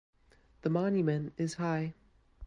The 0.63 0.69
monument 0.71 1.31
is 1.37 1.53
high. 1.53 1.93